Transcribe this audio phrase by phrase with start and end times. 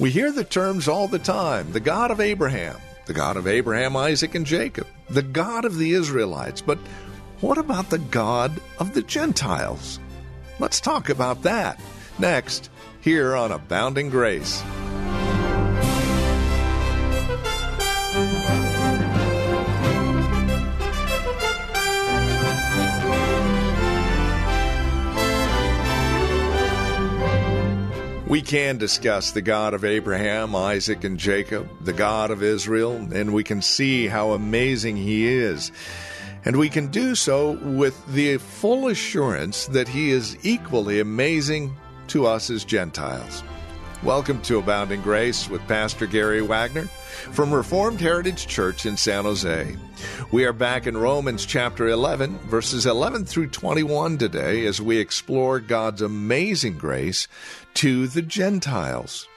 [0.00, 3.96] We hear the terms all the time the God of Abraham, the God of Abraham,
[3.96, 6.62] Isaac, and Jacob, the God of the Israelites.
[6.62, 6.78] But
[7.42, 10.00] what about the God of the Gentiles?
[10.58, 11.78] Let's talk about that
[12.18, 12.70] next,
[13.02, 14.62] here on Abounding Grace.
[28.30, 33.34] We can discuss the God of Abraham, Isaac, and Jacob, the God of Israel, and
[33.34, 35.72] we can see how amazing He is.
[36.44, 41.74] And we can do so with the full assurance that He is equally amazing
[42.06, 43.42] to us as Gentiles.
[44.02, 46.86] Welcome to Abounding Grace with Pastor Gary Wagner
[47.32, 49.76] from Reformed Heritage Church in San Jose.
[50.32, 55.60] We are back in Romans chapter 11, verses 11 through 21 today as we explore
[55.60, 57.28] God's amazing grace
[57.74, 59.28] to the Gentiles.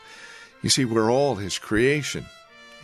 [0.61, 2.25] You see, we're all His creation,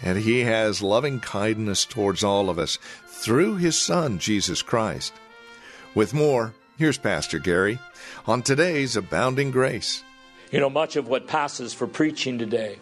[0.03, 5.13] and He has loving kindness towards all of us through His Son, Jesus Christ.
[5.95, 7.79] With more, here's Pastor Gary
[8.27, 10.03] on today's Abounding Grace.
[10.51, 12.79] You know, much of what passes for preaching today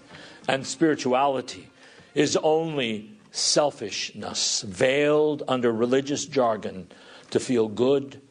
[0.47, 1.69] and spirituality
[2.15, 6.87] is only selfishness veiled under religious jargon
[7.29, 8.21] to feel good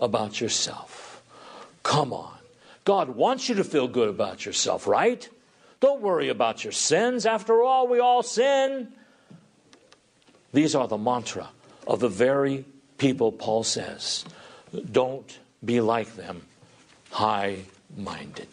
[0.00, 1.22] about yourself.
[1.82, 2.39] Come on.
[2.90, 5.28] God wants you to feel good about yourself, right?
[5.78, 7.24] Don't worry about your sins.
[7.24, 8.88] After all, we all sin.
[10.52, 11.50] These are the mantra
[11.86, 12.64] of the very
[12.98, 14.24] people Paul says
[14.90, 16.42] don't be like them,
[17.12, 17.58] high
[17.96, 18.48] minded.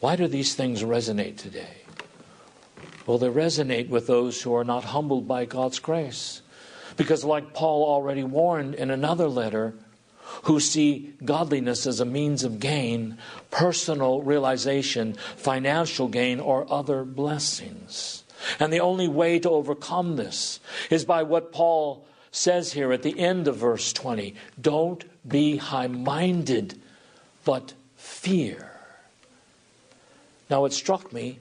[0.00, 1.84] Why do these things resonate today?
[3.06, 6.42] Well, they resonate with those who are not humbled by God's grace.
[6.96, 9.74] Because, like Paul already warned in another letter,
[10.44, 13.18] who see godliness as a means of gain,
[13.50, 18.24] personal realization, financial gain, or other blessings.
[18.60, 20.60] And the only way to overcome this
[20.90, 25.86] is by what Paul says here at the end of verse 20 don't be high
[25.86, 26.78] minded,
[27.44, 28.70] but fear.
[30.50, 31.38] Now, it struck me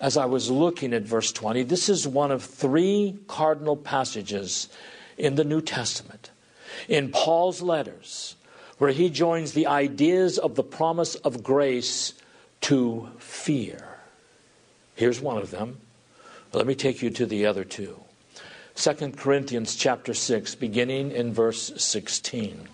[0.00, 4.68] as I was looking at verse 20, this is one of three cardinal passages
[5.16, 6.30] in the New Testament,
[6.86, 8.36] in Paul's letters,
[8.78, 12.14] where he joins the ideas of the promise of grace
[12.62, 13.98] to fear.
[14.94, 15.78] Here's one of them.
[16.52, 18.00] Let me take you to the other two.
[18.74, 22.68] 2 Corinthians chapter 6, beginning in verse 16.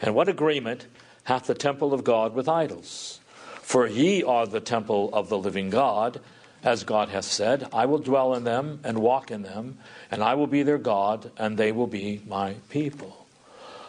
[0.00, 0.86] And what agreement
[1.24, 3.20] hath the temple of God with idols?
[3.60, 6.20] For ye are the temple of the living God
[6.64, 9.78] as God hath said, I will dwell in them and walk in them,
[10.10, 13.23] and I will be their God, and they will be my people.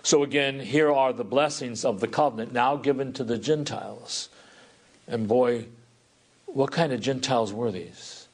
[0.05, 4.29] So again, here are the blessings of the covenant now given to the Gentiles.
[5.07, 5.65] And boy,
[6.45, 8.27] what kind of Gentiles were these?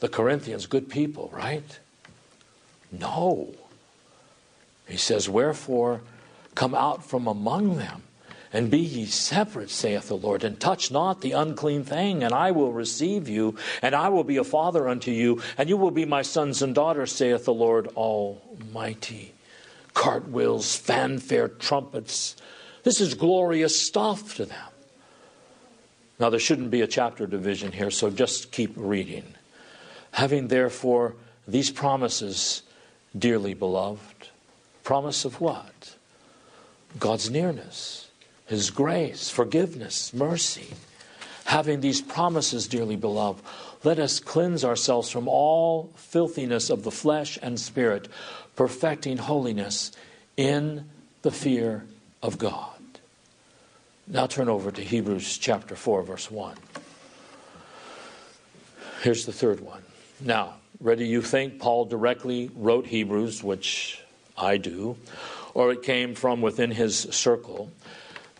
[0.00, 1.78] The Corinthians, good people, right?
[2.90, 3.54] No.
[4.88, 6.00] He says, Wherefore
[6.54, 8.04] come out from among them
[8.50, 12.50] and be ye separate, saith the Lord, and touch not the unclean thing, and I
[12.50, 16.06] will receive you, and I will be a father unto you, and you will be
[16.06, 19.33] my sons and daughters, saith the Lord Almighty.
[19.94, 22.36] Cartwheels, fanfare, trumpets.
[22.82, 24.68] This is glorious stuff to them.
[26.18, 29.24] Now, there shouldn't be a chapter division here, so just keep reading.
[30.12, 31.16] Having therefore
[31.48, 32.62] these promises,
[33.16, 34.28] dearly beloved,
[34.84, 35.96] promise of what?
[36.98, 38.04] God's nearness
[38.46, 40.68] his grace, forgiveness, mercy.
[41.46, 43.42] Having these promises, dearly beloved,
[43.84, 48.08] let us cleanse ourselves from all filthiness of the flesh and spirit,
[48.56, 49.92] perfecting holiness
[50.36, 50.88] in
[51.22, 51.84] the fear
[52.22, 52.70] of God.
[54.06, 56.56] Now turn over to Hebrews chapter 4, verse 1.
[59.02, 59.82] Here's the third one.
[60.20, 64.02] Now, whether you think Paul directly wrote Hebrews, which
[64.36, 64.96] I do,
[65.52, 67.70] or it came from within his circle,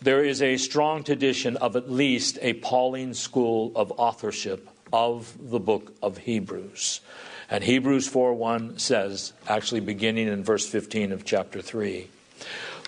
[0.01, 5.59] there is a strong tradition of at least a Pauline school of authorship of the
[5.59, 7.01] book of Hebrews.
[7.49, 12.07] And Hebrews 4:1 says, actually beginning in verse 15 of chapter 3,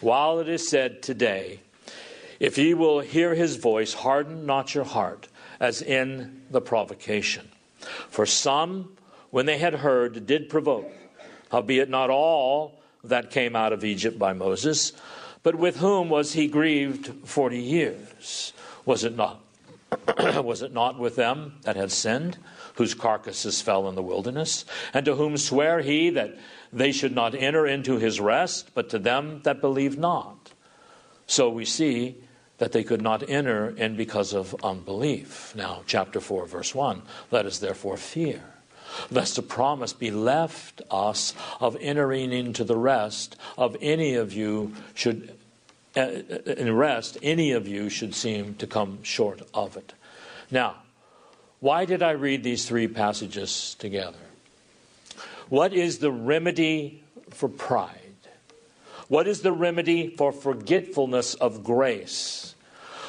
[0.01, 1.59] while it is said today,
[2.39, 5.27] if ye will hear his voice, harden not your heart,
[5.59, 7.47] as in the provocation.
[8.09, 8.95] For some,
[9.31, 10.91] when they had heard, did provoke,
[11.51, 14.93] howbeit not all that came out of Egypt by Moses,
[15.43, 18.53] but with whom was he grieved forty years?
[18.85, 19.41] Was it not?
[20.43, 22.37] was it not with them that had sinned,
[22.75, 26.37] whose carcasses fell in the wilderness, and to whom sware he that
[26.73, 30.51] they should not enter into his rest, but to them that believed not?
[31.25, 32.15] So we see
[32.57, 35.53] that they could not enter in because of unbelief.
[35.55, 37.01] Now, chapter 4, verse 1
[37.31, 38.43] Let us therefore fear,
[39.11, 44.73] lest a promise be left us of entering into the rest of any of you
[44.93, 45.36] should.
[45.97, 49.93] Uh, in rest, any of you should seem to come short of it.
[50.51, 50.75] Now,
[51.59, 54.19] why did I read these three passages together?
[55.49, 57.97] What is the remedy for pride?
[59.07, 62.53] What is the remedy for forgetfulness of grace?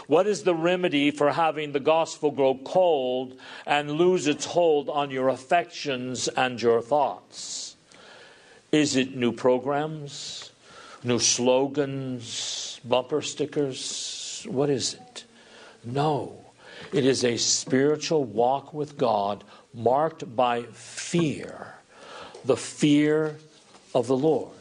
[0.06, 5.10] What is the remedy for having the gospel grow cold and lose its hold on
[5.10, 7.76] your affections and your thoughts?
[8.72, 10.52] Is it new programs,
[11.04, 14.46] new slogans, bumper stickers?
[14.48, 15.24] What is it?
[15.84, 16.44] No.
[16.92, 19.44] It is a spiritual walk with God
[19.74, 21.74] marked by fear,
[22.44, 23.36] the fear
[23.94, 24.52] of the Lord.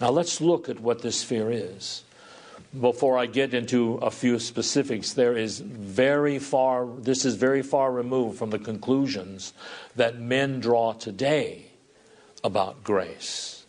[0.00, 2.02] Now let's look at what this fear is.
[2.78, 7.92] Before I get into a few specifics, there is very far, this is very far
[7.92, 9.54] removed from the conclusions
[9.94, 11.66] that men draw today
[12.44, 13.64] about grace.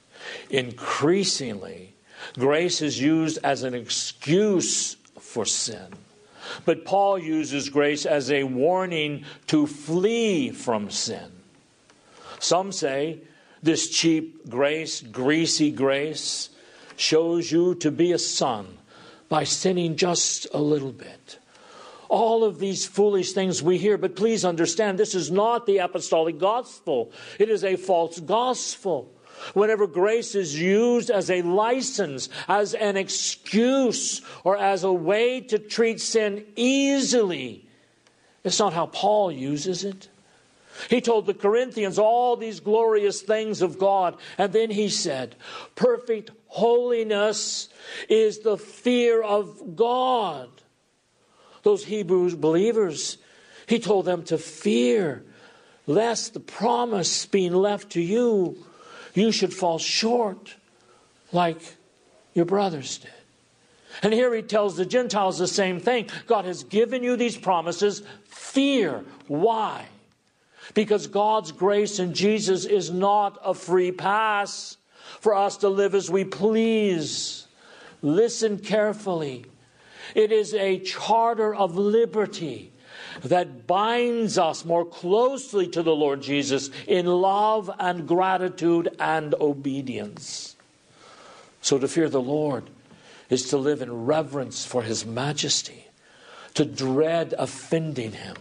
[0.49, 1.93] Increasingly,
[2.37, 5.87] grace is used as an excuse for sin.
[6.65, 11.31] But Paul uses grace as a warning to flee from sin.
[12.39, 13.19] Some say
[13.61, 16.49] this cheap grace, greasy grace,
[16.95, 18.77] shows you to be a son
[19.29, 21.39] by sinning just a little bit.
[22.09, 26.39] All of these foolish things we hear, but please understand this is not the apostolic
[26.39, 27.11] gospel.
[27.37, 29.11] It is a false gospel.
[29.53, 35.59] Whenever grace is used as a license, as an excuse, or as a way to
[35.59, 37.67] treat sin easily,
[38.43, 40.09] it's not how Paul uses it.
[40.89, 45.35] He told the Corinthians all these glorious things of God, and then he said,
[45.75, 47.69] Perfect holiness
[48.09, 50.49] is the fear of God.
[51.63, 53.17] Those Hebrew believers,
[53.65, 55.23] he told them to fear
[55.87, 58.57] lest the promise being left to you
[59.17, 60.55] you should fall short
[61.31, 61.59] like
[62.33, 63.11] your brothers did.
[64.03, 66.09] And here he tells the Gentiles the same thing.
[66.27, 68.03] God has given you these promises.
[68.25, 69.03] Fear.
[69.27, 69.85] Why?
[70.73, 74.77] Because God's grace in Jesus is not a free pass
[75.19, 77.47] for us to live as we please.
[78.01, 79.45] Listen carefully.
[80.13, 82.71] It is a charter of liberty
[83.23, 90.55] that binds us more closely to the Lord Jesus in love and gratitude and obedience.
[91.61, 92.69] So to fear the Lord
[93.29, 95.87] is to live in reverence for his majesty,
[96.53, 98.37] to dread offending him,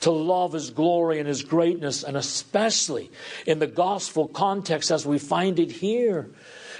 [0.00, 3.10] to love his glory and his greatness, and especially
[3.46, 6.30] in the gospel context as we find it here.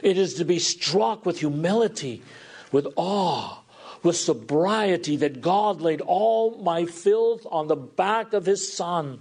[0.03, 2.23] It is to be struck with humility,
[2.71, 3.62] with awe,
[4.03, 9.21] with sobriety that God laid all my filth on the back of his son.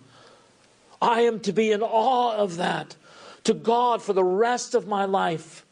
[1.02, 2.96] I am to be in awe of that
[3.44, 5.66] to God for the rest of my life.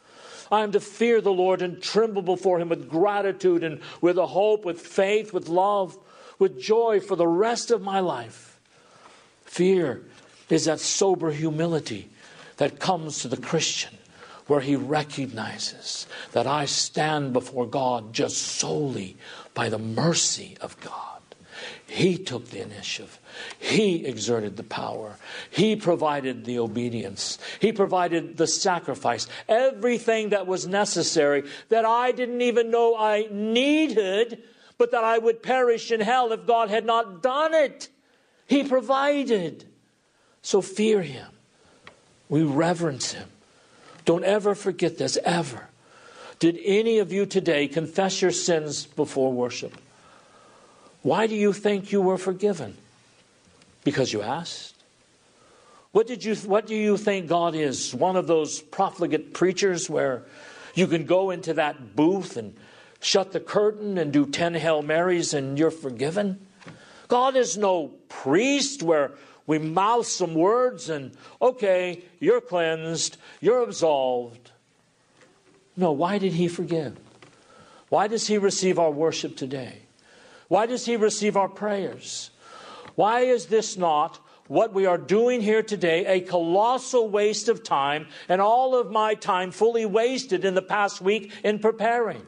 [0.52, 4.26] I am to fear the Lord and tremble before him with gratitude and with a
[4.26, 5.98] hope, with faith, with love,
[6.40, 8.60] with joy for the rest of my life.
[9.46, 10.04] Fear
[10.50, 12.10] is that sober humility
[12.58, 13.99] that comes to the Christian
[14.50, 19.16] where he recognizes that I stand before God just solely
[19.54, 21.22] by the mercy of God.
[21.86, 23.20] He took the initiative.
[23.60, 25.18] He exerted the power.
[25.50, 27.38] He provided the obedience.
[27.60, 29.28] He provided the sacrifice.
[29.48, 34.44] Everything that was necessary that I didn't even know I needed,
[34.78, 37.90] but that I would perish in hell if God had not done it.
[38.48, 39.66] He provided.
[40.42, 41.28] So fear Him.
[42.30, 43.30] We reverence Him.
[44.10, 45.70] Don't ever forget this, ever.
[46.40, 49.78] Did any of you today confess your sins before worship?
[51.04, 52.76] Why do you think you were forgiven?
[53.84, 54.74] Because you asked?
[55.92, 57.94] What, did you, what do you think God is?
[57.94, 60.24] One of those profligate preachers where
[60.74, 62.56] you can go into that booth and
[63.02, 66.48] shut the curtain and do 10 Hail Marys and you're forgiven?
[67.10, 69.12] God is no priest where
[69.50, 74.52] we mouth some words and, okay, you're cleansed, you're absolved.
[75.76, 76.98] No, why did he forgive?
[77.90, 79.80] Why does he receive our worship today?
[80.50, 82.32] Why does He receive our prayers?
[82.96, 88.08] Why is this not what we are doing here today a colossal waste of time
[88.28, 92.26] and all of my time fully wasted in the past week in preparing?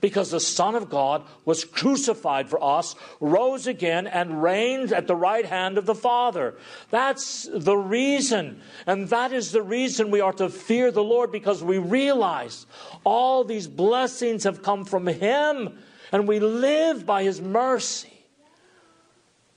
[0.00, 5.16] Because the Son of God was crucified for us, rose again, and reigns at the
[5.16, 6.54] right hand of the Father.
[6.90, 8.60] That's the reason.
[8.86, 12.66] And that is the reason we are to fear the Lord because we realize
[13.04, 15.78] all these blessings have come from Him
[16.12, 18.12] and we live by His mercy.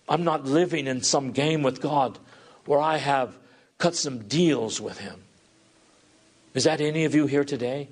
[0.09, 2.19] I'm not living in some game with God
[2.65, 3.37] where I have
[3.77, 5.23] cut some deals with Him.
[6.53, 7.89] Is that any of you here today?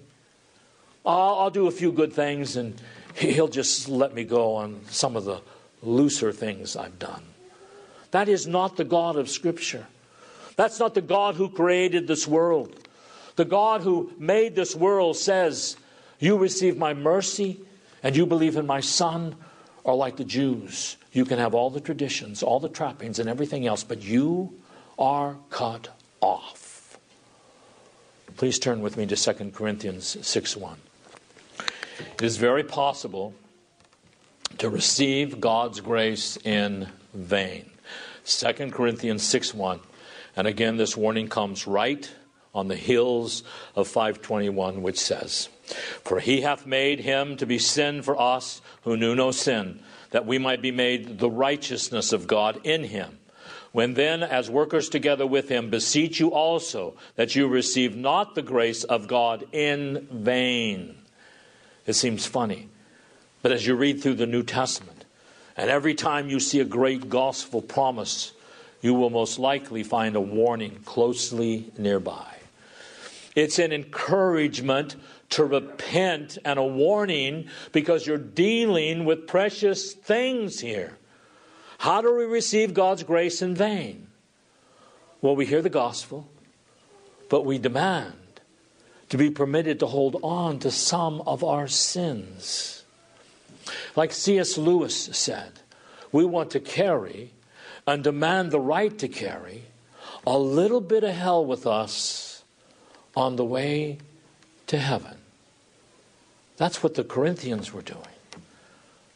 [1.05, 2.79] I'll, I'll do a few good things and
[3.15, 5.41] He'll just let me go on some of the
[5.81, 7.23] looser things I've done.
[8.11, 9.87] That is not the God of Scripture.
[10.55, 12.75] That's not the God who created this world.
[13.35, 15.77] The God who made this world says,
[16.19, 17.61] You receive my mercy
[18.03, 19.35] and you believe in my Son,
[19.83, 20.97] or like the Jews.
[21.11, 24.53] You can have all the traditions, all the trappings, and everything else, but you
[24.97, 25.89] are cut
[26.21, 26.99] off.
[28.37, 30.77] Please turn with me to 2 Corinthians 6 1.
[31.99, 33.33] It is very possible
[34.57, 37.69] to receive God's grace in vain.
[38.25, 39.79] 2 Corinthians 6 1.
[40.35, 42.09] And again, this warning comes right
[42.53, 43.43] on the hills
[43.75, 45.49] of 521, which says,
[46.03, 50.25] For he hath made him to be sin for us who knew no sin, that
[50.25, 53.19] we might be made the righteousness of God in him.
[53.71, 58.41] When then, as workers together with him, beseech you also that you receive not the
[58.41, 60.98] grace of God in vain.
[61.85, 62.69] It seems funny.
[63.41, 65.05] But as you read through the New Testament,
[65.55, 68.33] and every time you see a great gospel promise,
[68.81, 72.35] you will most likely find a warning closely nearby.
[73.35, 74.95] It's an encouragement
[75.31, 80.97] to repent and a warning because you're dealing with precious things here.
[81.79, 84.07] How do we receive God's grace in vain?
[85.21, 86.29] Well, we hear the gospel,
[87.29, 88.13] but we demand
[89.09, 92.83] to be permitted to hold on to some of our sins.
[93.95, 94.57] Like C.S.
[94.57, 95.59] Lewis said,
[96.11, 97.31] we want to carry
[97.85, 99.63] and demand the right to carry
[100.25, 102.43] a little bit of hell with us
[103.15, 103.97] on the way
[104.67, 105.17] to heaven.
[106.57, 108.03] That's what the Corinthians were doing.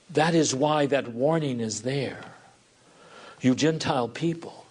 [0.10, 2.24] That is why that warning is there.
[3.42, 4.63] You Gentile people,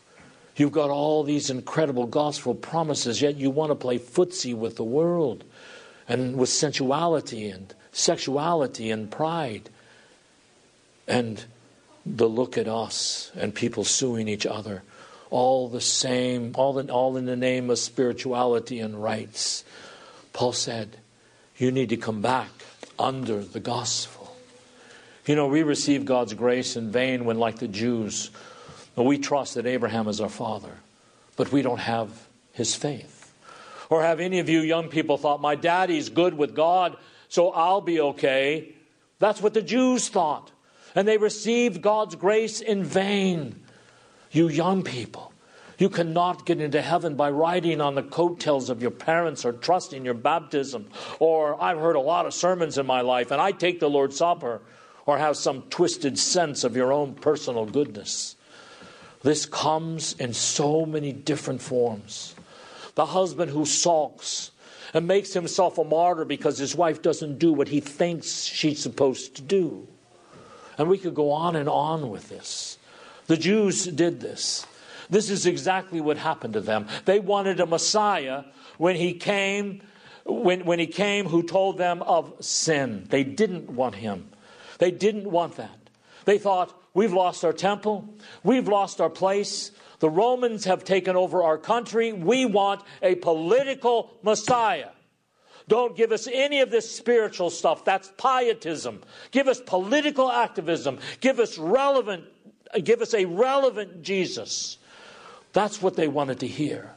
[0.56, 4.84] You've got all these incredible gospel promises, yet you want to play footsie with the
[4.84, 5.44] world
[6.08, 9.70] and with sensuality and sexuality and pride.
[11.08, 11.44] And
[12.04, 14.82] the look at us and people suing each other,
[15.30, 19.64] all the same, all in, all in the name of spirituality and rights.
[20.32, 20.98] Paul said,
[21.56, 22.50] You need to come back
[22.98, 24.36] under the gospel.
[25.26, 28.30] You know, we receive God's grace in vain when, like the Jews,
[28.96, 30.78] we trust that Abraham is our father,
[31.36, 33.32] but we don't have his faith.
[33.88, 36.96] Or have any of you young people thought, my daddy's good with God,
[37.28, 38.74] so I'll be okay?
[39.18, 40.50] That's what the Jews thought.
[40.94, 43.62] And they received God's grace in vain.
[44.30, 45.32] You young people,
[45.78, 50.04] you cannot get into heaven by riding on the coattails of your parents or trusting
[50.04, 50.88] your baptism.
[51.18, 54.16] Or I've heard a lot of sermons in my life, and I take the Lord's
[54.16, 54.60] Supper,
[55.06, 58.36] or have some twisted sense of your own personal goodness.
[59.22, 62.34] This comes in so many different forms.
[62.94, 64.50] The husband who sulks
[64.92, 69.36] and makes himself a martyr because his wife doesn't do what he thinks she's supposed
[69.36, 69.88] to do.
[70.76, 72.78] And we could go on and on with this.
[73.26, 74.66] The Jews did this.
[75.08, 76.86] This is exactly what happened to them.
[77.04, 78.44] They wanted a Messiah
[78.78, 79.82] when he came,
[80.24, 83.06] when, when he came who told them of sin.
[83.10, 84.30] They didn't want him.
[84.78, 85.78] They didn't want that.
[86.24, 88.08] They thought, We've lost our temple.
[88.42, 89.70] We've lost our place.
[90.00, 92.12] The Romans have taken over our country.
[92.12, 94.88] We want a political Messiah.
[95.68, 97.84] Don't give us any of this spiritual stuff.
[97.84, 99.02] That's pietism.
[99.30, 100.98] Give us political activism.
[101.20, 102.24] Give us relevant,
[102.82, 104.78] give us a relevant Jesus.
[105.52, 106.90] That's what they wanted to hear.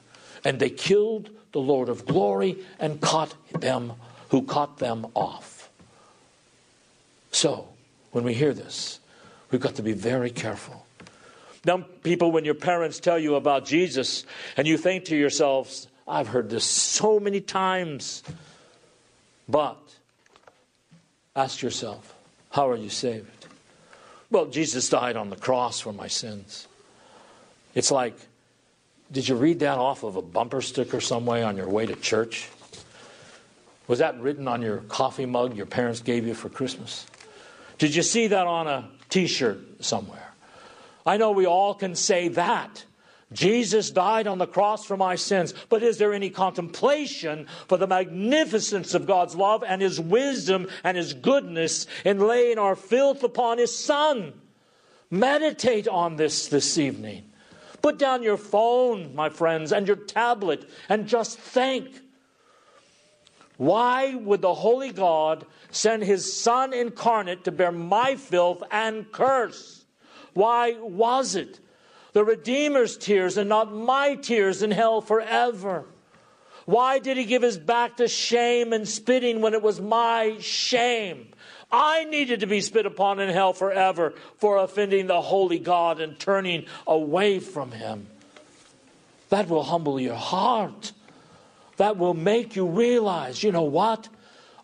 [0.44, 3.94] And they killed the Lord of glory and caught them
[4.30, 5.70] who caught them off.
[7.32, 7.68] So,
[8.12, 9.00] when we hear this,
[9.55, 10.85] We've got to be very careful.
[11.63, 14.25] Now, people, when your parents tell you about Jesus
[14.57, 18.21] and you think to yourselves, I've heard this so many times,
[19.47, 19.77] but
[21.38, 22.13] ask yourself,
[22.51, 23.47] how are you saved?
[24.29, 26.67] Well, Jesus died on the cross for my sins.
[27.75, 28.17] It's like,
[29.09, 31.95] did you read that off of a bumper sticker some way on your way to
[31.95, 32.50] church?
[33.88, 37.07] Was that written on your coffee mug your parents gave you for Christmas?
[37.77, 40.34] Did you see that on a t shirt somewhere.
[41.05, 42.84] I know we all can say that.
[43.31, 47.88] Jesus died on the cross for my sins, but is there any contemplation for the
[47.88, 53.57] magnificence of God's love and His wisdom and His goodness in laying our filth upon
[53.57, 54.34] His Son?
[55.10, 57.24] Meditate on this this evening.
[57.81, 62.01] Put down your phone, my friends, and your tablet, and just think.
[63.57, 69.85] Why would the Holy God send His Son incarnate to bear my filth and curse?
[70.33, 71.59] Why was it?
[72.13, 75.85] The Redeemer's tears and not my tears in hell forever.
[76.65, 81.27] Why did he give his back to shame and spitting when it was my shame?
[81.71, 86.17] I needed to be spit upon in hell forever for offending the holy God and
[86.17, 88.07] turning away from him.
[89.29, 90.91] That will humble your heart.
[91.77, 94.10] That will make you realize, you know what?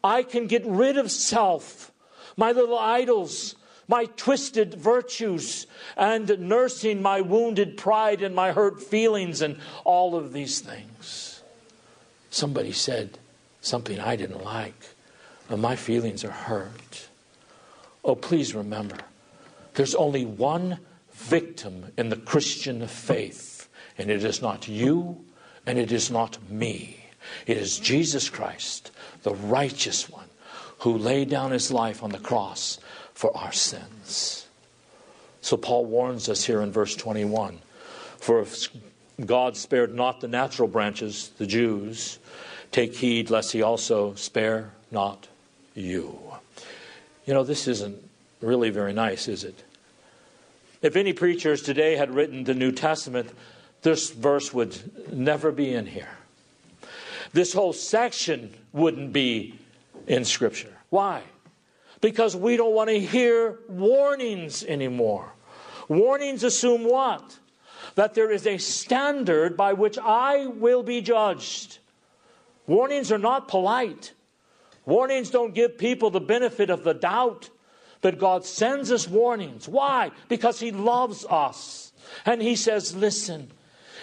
[0.03, 1.91] I can get rid of self,
[2.37, 3.55] my little idols,
[3.87, 10.31] my twisted virtues, and nursing my wounded pride and my hurt feelings and all of
[10.31, 11.43] these things.
[12.29, 13.19] Somebody said
[13.59, 14.81] something I didn't like,
[15.49, 17.09] and my feelings are hurt.
[18.03, 18.97] Oh, please remember,
[19.73, 20.79] there's only one
[21.11, 25.23] victim in the Christian faith, and it is not you,
[25.67, 27.00] and it is not me.
[27.45, 28.91] It is Jesus Christ,
[29.23, 30.27] the righteous one,
[30.79, 32.79] who laid down his life on the cross
[33.13, 34.47] for our sins.
[35.41, 37.59] So Paul warns us here in verse 21
[38.17, 38.67] For if
[39.25, 42.19] God spared not the natural branches, the Jews,
[42.71, 45.27] take heed lest he also spare not
[45.75, 46.19] you.
[47.25, 47.97] You know, this isn't
[48.41, 49.63] really very nice, is it?
[50.81, 53.29] If any preachers today had written the New Testament,
[53.83, 56.17] this verse would never be in here.
[57.33, 59.59] This whole section wouldn't be
[60.07, 60.73] in Scripture.
[60.89, 61.23] Why?
[62.01, 65.33] Because we don't want to hear warnings anymore.
[65.87, 67.37] Warnings assume what?
[67.95, 71.79] That there is a standard by which I will be judged.
[72.67, 74.13] Warnings are not polite.
[74.85, 77.49] Warnings don't give people the benefit of the doubt.
[78.01, 79.67] But God sends us warnings.
[79.67, 80.11] Why?
[80.27, 81.93] Because He loves us.
[82.25, 83.51] And He says, listen,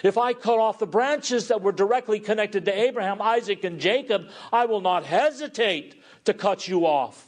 [0.03, 4.27] if I cut off the branches that were directly connected to Abraham, Isaac, and Jacob,
[4.51, 7.25] I will not hesitate to cut you off.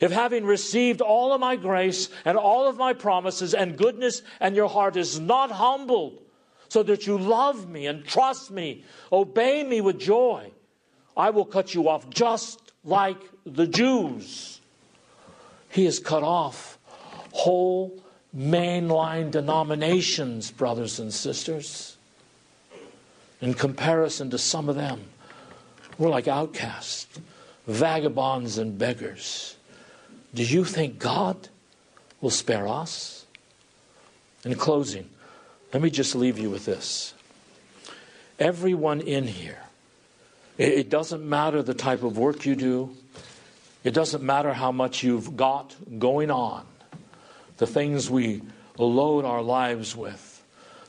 [0.00, 4.56] If having received all of my grace and all of my promises and goodness, and
[4.56, 6.22] your heart is not humbled,
[6.70, 10.50] so that you love me and trust me, obey me with joy,
[11.16, 14.60] I will cut you off just like the Jews.
[15.68, 16.78] He has cut off
[17.32, 18.02] whole
[18.36, 21.96] mainline denominations, brothers and sisters.
[23.40, 25.00] In comparison to some of them,
[25.98, 27.18] we're like outcasts,
[27.66, 29.56] vagabonds, and beggars.
[30.34, 31.48] Do you think God
[32.20, 33.26] will spare us?
[34.44, 35.08] In closing,
[35.72, 37.12] let me just leave you with this.
[38.38, 39.58] Everyone in here,
[40.56, 42.96] it doesn't matter the type of work you do,
[43.84, 46.64] it doesn't matter how much you've got going on,
[47.60, 48.40] the things we
[48.78, 50.42] load our lives with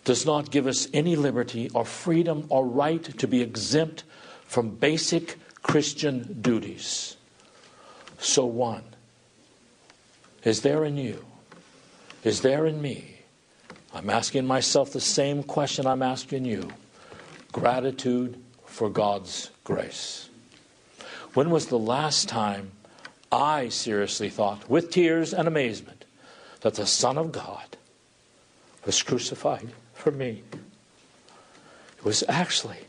[0.06, 4.06] does not give us any liberty or freedom or right to be exempt
[4.46, 7.18] from basic Christian duties.
[8.20, 8.84] So, one,
[10.46, 11.26] is there in you?
[12.24, 13.18] Is there in me?
[13.94, 16.70] I'm asking myself the same question I'm asking you
[17.52, 20.30] gratitude for God's grace.
[21.34, 22.72] When was the last time
[23.30, 26.01] I seriously thought, with tears and amazement,
[26.62, 27.78] that the Son of God
[28.86, 30.44] was crucified for me?
[31.98, 32.80] It was actually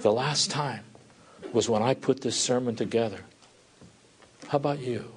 [0.00, 0.84] the last time
[1.52, 3.20] was when I put this sermon together.
[4.48, 5.10] How about you?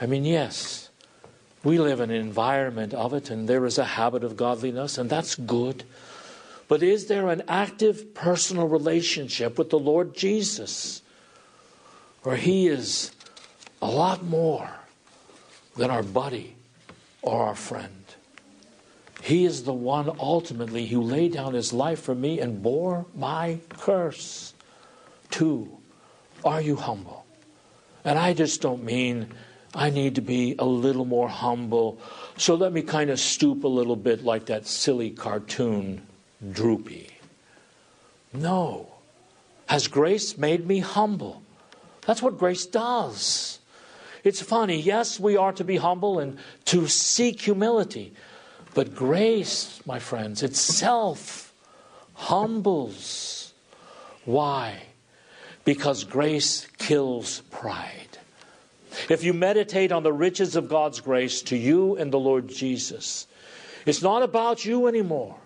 [0.00, 0.90] I mean, yes,
[1.62, 5.08] we live in an environment of it, and there is a habit of godliness, and
[5.08, 5.84] that's good.
[6.68, 11.02] But is there an active personal relationship with the Lord Jesus?
[12.22, 13.12] Where He is
[13.80, 14.70] a lot more
[15.76, 16.56] than our buddy
[17.22, 18.04] or our friend.
[19.22, 23.58] He is the one ultimately who laid down his life for me and bore my
[23.70, 24.52] curse.
[25.30, 25.78] Two,
[26.44, 27.24] are you humble?
[28.04, 29.28] And I just don't mean
[29.74, 31.98] I need to be a little more humble.
[32.36, 36.02] So let me kind of stoop a little bit like that silly cartoon,
[36.52, 37.08] Droopy.
[38.32, 38.88] No.
[39.66, 41.42] Has grace made me humble?
[42.06, 43.58] That's what grace does.
[44.24, 44.80] It's funny.
[44.80, 48.14] Yes, we are to be humble and to seek humility.
[48.72, 51.52] But grace, my friends, itself
[52.14, 53.52] humbles.
[54.24, 54.82] Why?
[55.64, 58.18] Because grace kills pride.
[59.10, 63.26] if you meditate on the riches of God's grace to you in the Lord Jesus,
[63.84, 65.36] it's not about you anymore,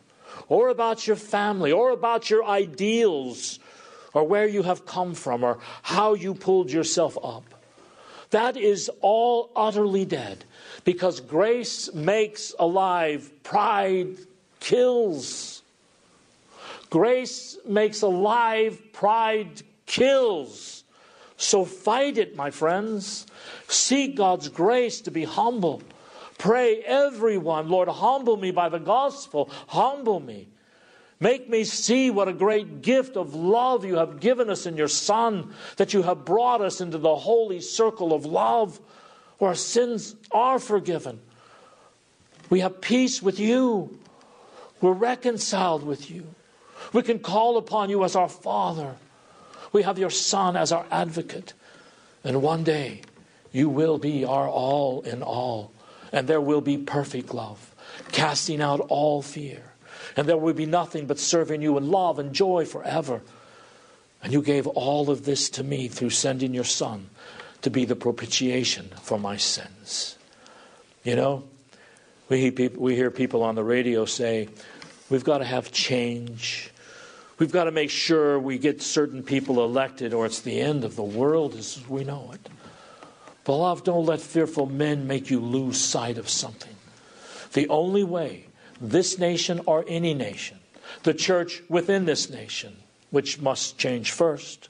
[0.49, 3.59] or about your family, or about your ideals,
[4.15, 7.58] or where you have come from, or how you pulled yourself up.
[8.31, 10.45] That is all utterly dead
[10.85, 14.17] because grace makes alive, pride
[14.61, 15.63] kills.
[16.91, 20.85] Grace makes alive, pride kills.
[21.37, 23.27] So fight it, my friends.
[23.69, 25.83] Seek God's grace to be humble.
[26.37, 29.51] Pray, everyone, Lord, humble me by the gospel.
[29.69, 30.49] Humble me.
[31.21, 34.89] Make me see what a great gift of love you have given us in your
[34.89, 38.79] Son, that you have brought us into the holy circle of love
[39.39, 41.21] where our sins are forgiven.
[42.51, 43.99] We have peace with you.
[44.81, 46.27] We're reconciled with you.
[46.93, 48.95] We can call upon you as our Father.
[49.73, 51.53] We have your Son as our advocate.
[52.23, 53.03] And one day,
[53.53, 55.73] you will be our all in all.
[56.13, 57.75] And there will be perfect love,
[58.13, 59.68] casting out all fear.
[60.17, 63.21] And there will be nothing but serving you in love and joy forever.
[64.23, 67.11] And you gave all of this to me through sending your Son
[67.63, 70.17] to be the propitiation for my sins.
[71.05, 71.45] You know,
[72.29, 74.49] we we hear people on the radio say,
[75.09, 76.71] we've got to have change.
[77.39, 80.97] We've got to make sure we get certain people elected, or it's the end of
[80.97, 82.49] the world as we know it.
[83.45, 86.75] Beloved, don't let fearful men make you lose sight of something.
[87.53, 88.45] The only way
[88.81, 90.59] this nation or any nation,
[91.03, 92.77] the church within this nation,
[93.11, 94.69] which must change first,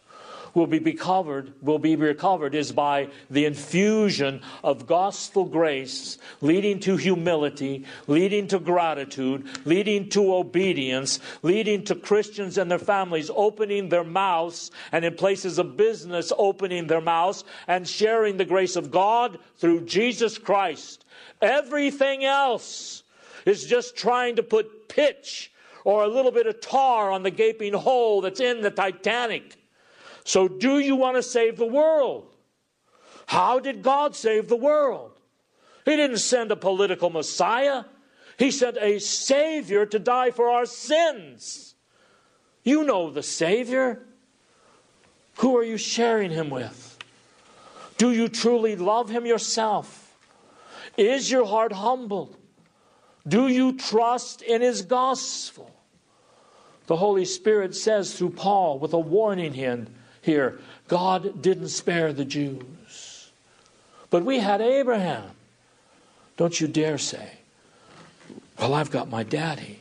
[0.55, 6.97] will be recovered will be recovered is by the infusion of gospel grace leading to
[6.97, 14.05] humility leading to gratitude leading to obedience leading to Christians and their families opening their
[14.05, 19.38] mouths and in places of business opening their mouths and sharing the grace of God
[19.57, 21.05] through Jesus Christ.
[21.40, 23.03] Everything else
[23.48, 25.52] is just trying to put pitch
[25.84, 29.56] or a little bit of tar on the gaping hole that's in the Titanic
[30.28, 32.37] so, do you want to save the world?
[33.28, 35.18] How did God save the world?
[35.87, 37.84] He didn't send a political Messiah,
[38.38, 41.76] He sent a Savior to die for our sins.
[42.62, 44.04] You know the Savior.
[45.37, 46.98] Who are you sharing Him with?
[47.96, 50.14] Do you truly love Him yourself?
[50.98, 52.37] Is your heart humbled?
[53.29, 55.71] Do you trust in His gospel?
[56.87, 59.91] The Holy Spirit says through Paul with a warning hand
[60.23, 60.59] here.
[60.88, 63.31] God didn't spare the Jews.
[64.09, 65.25] But we had Abraham.
[66.38, 67.33] Don't you dare say,
[68.59, 69.81] Well, I've got my daddy.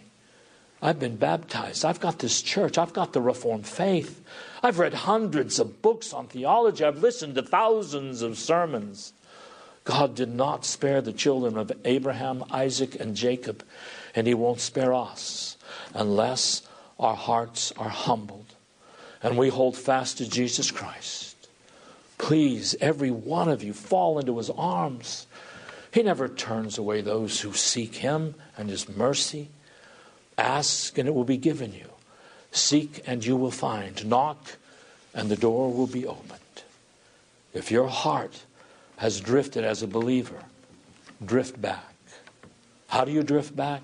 [0.81, 1.85] I've been baptized.
[1.85, 2.77] I've got this church.
[2.77, 4.21] I've got the Reformed faith.
[4.61, 6.83] I've read hundreds of books on theology.
[6.83, 9.13] I've listened to thousands of sermons.
[9.87, 13.63] God did not spare the children of Abraham, Isaac, and Jacob,
[14.13, 15.55] and He won't spare us
[15.93, 16.61] unless
[16.99, 18.53] our hearts are humbled
[19.21, 21.35] and we hold fast to Jesus Christ.
[22.17, 25.27] Please, every one of you, fall into his arms.
[25.93, 29.49] He never turns away those who seek him and his mercy.
[30.37, 31.89] Ask, and it will be given you.
[32.51, 34.05] Seek, and you will find.
[34.05, 34.57] Knock,
[35.13, 36.39] and the door will be opened.
[37.53, 38.43] If your heart
[38.97, 40.43] has drifted as a believer,
[41.23, 41.93] drift back.
[42.87, 43.81] How do you drift back?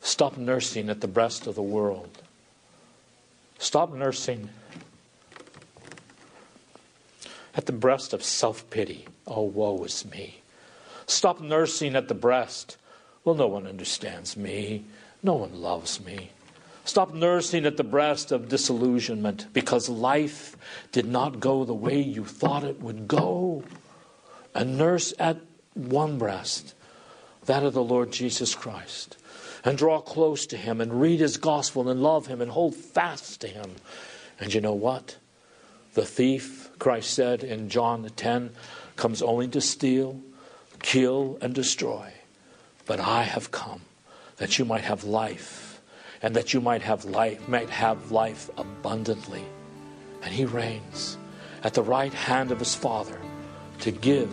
[0.00, 2.22] Stop nursing at the breast of the world.
[3.58, 4.48] Stop nursing
[7.54, 9.06] at the breast of self pity.
[9.26, 10.42] Oh, woe is me.
[11.06, 12.76] Stop nursing at the breast.
[13.24, 14.84] Well, no one understands me.
[15.22, 16.30] No one loves me.
[16.84, 20.56] Stop nursing at the breast of disillusionment because life
[20.92, 23.62] did not go the way you thought it would go.
[24.58, 25.36] And nurse at
[25.74, 26.74] one breast,
[27.46, 29.16] that of the Lord Jesus Christ
[29.64, 33.40] and draw close to Him and read His gospel and love Him and hold fast
[33.42, 33.76] to Him.
[34.40, 35.16] And you know what?
[35.94, 38.50] The thief, Christ said in John 10,
[38.96, 40.20] comes only to steal,
[40.82, 42.12] kill, and destroy.
[42.84, 43.82] But I have come
[44.38, 45.80] that you might have life,
[46.20, 49.44] and that you might have life, might have life abundantly.
[50.24, 51.16] And He reigns
[51.62, 53.20] at the right hand of His Father
[53.80, 54.32] to give